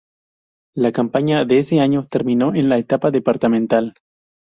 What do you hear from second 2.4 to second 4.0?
en la etapa departamental.